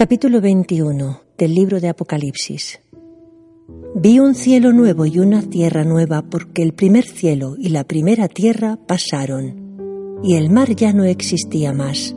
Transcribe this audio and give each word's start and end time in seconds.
Capítulo 0.00 0.40
21 0.40 1.20
del 1.36 1.54
libro 1.54 1.78
de 1.78 1.90
Apocalipsis. 1.90 2.80
Vi 3.94 4.18
un 4.18 4.34
cielo 4.34 4.72
nuevo 4.72 5.04
y 5.04 5.18
una 5.18 5.42
tierra 5.42 5.84
nueva 5.84 6.22
porque 6.22 6.62
el 6.62 6.72
primer 6.72 7.04
cielo 7.04 7.54
y 7.58 7.68
la 7.68 7.84
primera 7.84 8.26
tierra 8.26 8.78
pasaron 8.88 10.22
y 10.24 10.36
el 10.36 10.48
mar 10.48 10.74
ya 10.74 10.94
no 10.94 11.04
existía 11.04 11.74
más. 11.74 12.16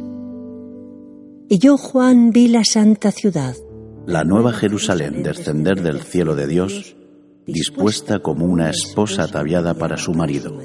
Y 1.50 1.60
yo, 1.60 1.76
Juan, 1.76 2.30
vi 2.30 2.48
la 2.48 2.64
santa 2.64 3.12
ciudad, 3.12 3.54
la 4.06 4.24
nueva 4.24 4.54
Jerusalén 4.54 5.22
descender 5.22 5.82
del 5.82 6.04
cielo 6.04 6.38
de 6.38 6.48
Dios, 6.48 6.96
dispuesta 7.46 8.20
como 8.20 8.46
una 8.46 8.70
esposa 8.70 9.24
ataviada 9.24 9.74
para 9.74 9.98
su 9.98 10.14
marido. 10.14 10.58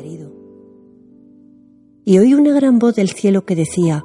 Y 2.04 2.18
oí 2.20 2.34
una 2.34 2.52
gran 2.52 2.78
voz 2.78 2.94
del 2.94 3.08
cielo 3.08 3.44
que 3.44 3.56
decía, 3.56 4.04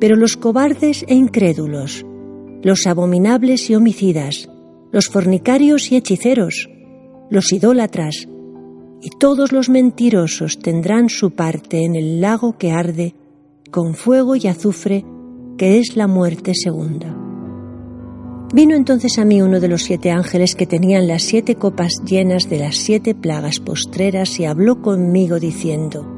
Pero 0.00 0.16
los 0.16 0.36
cobardes 0.36 1.04
e 1.08 1.14
incrédulos, 1.14 2.04
los 2.62 2.86
abominables 2.86 3.70
y 3.70 3.74
homicidas, 3.74 4.48
los 4.92 5.08
fornicarios 5.08 5.92
y 5.92 5.96
hechiceros, 5.96 6.68
los 7.30 7.52
idólatras 7.52 8.28
y 9.00 9.10
todos 9.10 9.52
los 9.52 9.68
mentirosos 9.68 10.58
tendrán 10.58 11.08
su 11.08 11.30
parte 11.30 11.84
en 11.84 11.94
el 11.94 12.20
lago 12.20 12.56
que 12.58 12.72
arde 12.72 13.14
con 13.70 13.94
fuego 13.94 14.34
y 14.34 14.46
azufre, 14.46 15.04
que 15.56 15.78
es 15.78 15.96
la 15.96 16.06
muerte 16.06 16.52
segunda. 16.54 17.14
Vino 18.54 18.74
entonces 18.74 19.18
a 19.18 19.26
mí 19.26 19.42
uno 19.42 19.60
de 19.60 19.68
los 19.68 19.82
siete 19.82 20.10
ángeles 20.10 20.54
que 20.54 20.66
tenían 20.66 21.06
las 21.06 21.22
siete 21.22 21.56
copas 21.56 22.02
llenas 22.06 22.48
de 22.48 22.58
las 22.58 22.76
siete 22.76 23.14
plagas 23.14 23.60
postreras 23.60 24.40
y 24.40 24.46
habló 24.46 24.80
conmigo 24.80 25.38
diciendo, 25.38 26.17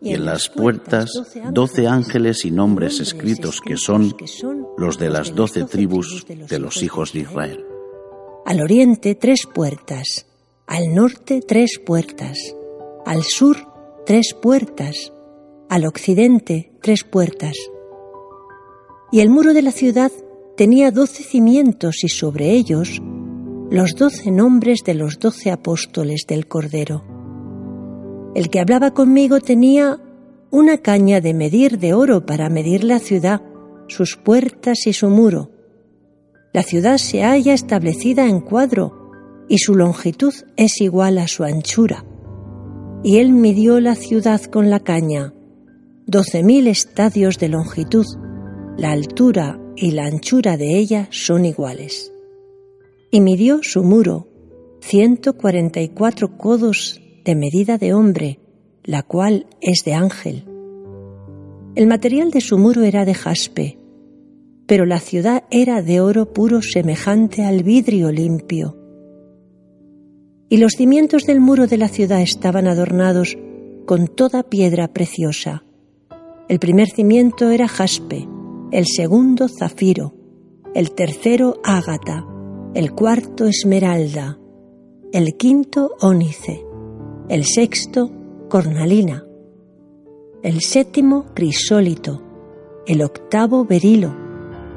y 0.00 0.14
en 0.14 0.24
las 0.24 0.48
puertas 0.48 1.10
doce 1.50 1.86
ángeles 1.86 2.44
y 2.44 2.50
nombres 2.50 3.00
escritos 3.00 3.60
que 3.60 3.76
son 3.76 4.14
los 4.76 4.98
de 4.98 5.10
las 5.10 5.34
doce 5.34 5.64
tribus 5.64 6.26
de 6.26 6.58
los 6.58 6.82
hijos 6.82 7.12
de 7.12 7.20
Israel. 7.20 7.64
Al 8.44 8.60
oriente 8.60 9.14
tres 9.14 9.40
puertas, 9.52 10.26
al 10.66 10.94
norte 10.94 11.40
tres 11.46 11.80
puertas, 11.84 12.38
al 13.04 13.22
sur 13.22 13.56
tres 14.04 14.34
puertas, 14.40 15.12
al 15.68 15.86
occidente 15.86 16.72
tres 16.82 17.02
puertas. 17.02 17.56
Y 19.10 19.20
el 19.20 19.30
muro 19.30 19.54
de 19.54 19.62
la 19.62 19.72
ciudad 19.72 20.12
tenía 20.56 20.90
doce 20.90 21.22
cimientos 21.22 22.04
y 22.04 22.08
sobre 22.08 22.52
ellos 22.52 23.00
los 23.70 23.94
doce 23.96 24.30
nombres 24.30 24.80
de 24.84 24.94
los 24.94 25.18
doce 25.18 25.50
apóstoles 25.50 26.24
del 26.28 26.46
Cordero. 26.46 27.15
El 28.36 28.50
que 28.50 28.60
hablaba 28.60 28.90
conmigo 28.90 29.40
tenía 29.40 29.98
una 30.50 30.76
caña 30.76 31.22
de 31.22 31.32
medir 31.32 31.78
de 31.78 31.94
oro 31.94 32.26
para 32.26 32.50
medir 32.50 32.84
la 32.84 32.98
ciudad, 32.98 33.40
sus 33.88 34.18
puertas 34.18 34.86
y 34.86 34.92
su 34.92 35.08
muro. 35.08 35.52
La 36.52 36.62
ciudad 36.62 36.98
se 36.98 37.22
halla 37.22 37.54
establecida 37.54 38.28
en 38.28 38.40
cuadro 38.40 39.10
y 39.48 39.56
su 39.56 39.74
longitud 39.74 40.34
es 40.58 40.82
igual 40.82 41.16
a 41.16 41.28
su 41.28 41.44
anchura. 41.44 42.04
Y 43.02 43.16
él 43.16 43.32
midió 43.32 43.80
la 43.80 43.94
ciudad 43.94 44.42
con 44.42 44.68
la 44.68 44.80
caña, 44.80 45.32
doce 46.06 46.42
mil 46.42 46.66
estadios 46.66 47.38
de 47.38 47.48
longitud, 47.48 48.04
la 48.76 48.92
altura 48.92 49.58
y 49.76 49.92
la 49.92 50.04
anchura 50.04 50.58
de 50.58 50.76
ella 50.76 51.08
son 51.10 51.46
iguales. 51.46 52.12
Y 53.10 53.22
midió 53.22 53.60
su 53.62 53.82
muro, 53.82 54.28
ciento 54.82 55.38
cuarenta 55.38 55.80
y 55.80 55.88
cuatro 55.88 56.36
codos 56.36 57.00
de 57.26 57.34
medida 57.34 57.76
de 57.76 57.92
hombre, 57.92 58.38
la 58.84 59.02
cual 59.02 59.46
es 59.60 59.82
de 59.84 59.94
ángel. 59.94 60.44
El 61.74 61.88
material 61.88 62.30
de 62.30 62.40
su 62.40 62.56
muro 62.56 62.82
era 62.84 63.04
de 63.04 63.14
jaspe, 63.14 63.78
pero 64.66 64.86
la 64.86 65.00
ciudad 65.00 65.42
era 65.50 65.82
de 65.82 66.00
oro 66.00 66.32
puro 66.32 66.62
semejante 66.62 67.44
al 67.44 67.64
vidrio 67.64 68.12
limpio. 68.12 68.78
Y 70.48 70.58
los 70.58 70.74
cimientos 70.74 71.24
del 71.24 71.40
muro 71.40 71.66
de 71.66 71.76
la 71.76 71.88
ciudad 71.88 72.20
estaban 72.20 72.68
adornados 72.68 73.36
con 73.86 74.06
toda 74.06 74.44
piedra 74.44 74.88
preciosa. 74.92 75.64
El 76.48 76.60
primer 76.60 76.88
cimiento 76.88 77.50
era 77.50 77.66
jaspe, 77.66 78.28
el 78.70 78.86
segundo 78.86 79.48
zafiro, 79.48 80.14
el 80.74 80.92
tercero 80.92 81.60
ágata, 81.64 82.24
el 82.74 82.92
cuarto 82.92 83.46
esmeralda, 83.46 84.38
el 85.12 85.36
quinto 85.36 85.90
ónice, 86.00 86.65
el 87.28 87.44
sexto 87.44 88.10
cornalina, 88.48 89.24
el 90.42 90.60
séptimo 90.60 91.26
crisólito, 91.34 92.22
el 92.86 93.02
octavo 93.02 93.64
berilo, 93.64 94.14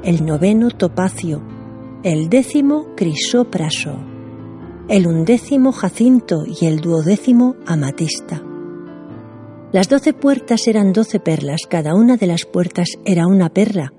el 0.02 0.26
noveno 0.26 0.70
topacio, 0.70 1.42
el 2.02 2.28
décimo 2.28 2.88
crisópraso, 2.96 3.98
el 4.88 5.06
undécimo 5.06 5.70
jacinto. 5.70 6.42
Y 6.44 6.66
el 6.66 6.80
duodécimo 6.80 7.54
amatista. 7.66 8.42
Las 9.72 9.88
doce 9.88 10.12
puertas 10.12 10.66
eran 10.66 10.92
doce 10.92 11.20
perlas, 11.20 11.60
cada 11.68 11.94
una 11.94 12.16
de 12.16 12.26
las 12.26 12.44
puertas 12.44 12.88
era 13.04 13.28
una 13.28 13.50
perla, 13.50 13.92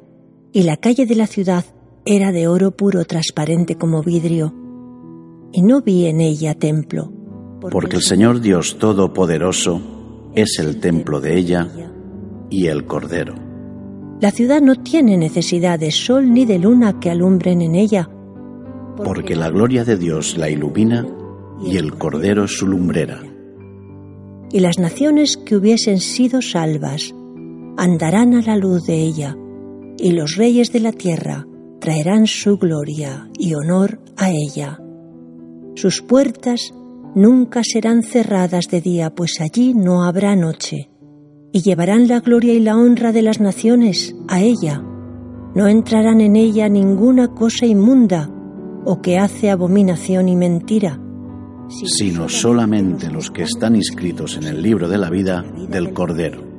y 0.51 0.63
la 0.63 0.75
calle 0.75 1.05
de 1.05 1.15
la 1.15 1.27
ciudad 1.27 1.63
era 2.03 2.33
de 2.33 2.49
oro 2.49 2.71
puro 2.71 3.05
transparente 3.05 3.75
como 3.75 4.03
vidrio, 4.03 4.53
y 5.53 5.61
no 5.61 5.81
vi 5.81 6.07
en 6.07 6.19
ella 6.19 6.55
templo, 6.55 7.13
porque 7.69 7.97
el 7.97 8.01
Señor 8.01 8.41
Dios 8.41 8.77
Todopoderoso 8.79 9.81
es 10.33 10.57
el 10.59 10.79
templo 10.79 11.19
de 11.19 11.37
ella 11.37 11.67
y 12.49 12.67
el 12.67 12.85
Cordero. 12.85 13.35
La 14.19 14.31
ciudad 14.31 14.61
no 14.61 14.75
tiene 14.75 15.17
necesidad 15.17 15.79
de 15.79 15.91
sol 15.91 16.33
ni 16.33 16.45
de 16.45 16.59
luna 16.59 16.99
que 16.99 17.09
alumbren 17.09 17.61
en 17.61 17.75
ella, 17.75 18.09
porque 19.03 19.35
la 19.35 19.49
gloria 19.49 19.83
de 19.83 19.97
Dios 19.97 20.37
la 20.37 20.49
ilumina 20.49 21.07
y 21.63 21.77
el 21.77 21.97
Cordero 21.97 22.45
es 22.45 22.57
su 22.57 22.67
lumbrera. 22.67 23.21
Y 24.51 24.59
las 24.59 24.79
naciones 24.79 25.37
que 25.37 25.55
hubiesen 25.55 25.99
sido 25.99 26.41
salvas 26.41 27.13
andarán 27.77 28.33
a 28.33 28.41
la 28.41 28.57
luz 28.57 28.83
de 28.85 28.95
ella, 28.95 29.37
y 29.97 30.11
los 30.11 30.35
reyes 30.35 30.71
de 30.71 30.81
la 30.81 30.91
tierra 30.91 31.47
traerán 31.79 32.27
su 32.27 32.57
gloria 32.57 33.29
y 33.39 33.53
honor 33.55 33.99
a 34.17 34.29
ella. 34.29 34.79
Sus 35.75 36.01
puertas 36.01 36.73
nunca 37.15 37.61
serán 37.63 38.03
cerradas 38.03 38.65
de 38.69 38.81
día, 38.81 39.09
pues 39.09 39.41
allí 39.41 39.73
no 39.73 40.03
habrá 40.03 40.35
noche, 40.35 40.89
y 41.51 41.61
llevarán 41.61 42.07
la 42.07 42.19
gloria 42.19 42.53
y 42.53 42.59
la 42.59 42.77
honra 42.77 43.11
de 43.11 43.21
las 43.21 43.39
naciones 43.39 44.15
a 44.27 44.41
ella. 44.41 44.83
No 45.53 45.67
entrarán 45.67 46.21
en 46.21 46.35
ella 46.35 46.69
ninguna 46.69 47.29
cosa 47.29 47.65
inmunda, 47.65 48.29
o 48.85 49.01
que 49.01 49.17
hace 49.17 49.49
abominación 49.49 50.29
y 50.29 50.35
mentira, 50.35 50.99
sino 51.85 52.27
solamente 52.27 53.09
los 53.09 53.31
que 53.31 53.43
están 53.43 53.75
inscritos 53.75 54.37
en 54.37 54.43
el 54.43 54.61
libro 54.61 54.89
de 54.89 54.97
la 54.97 55.09
vida 55.09 55.43
del 55.69 55.93
Cordero. 55.93 56.50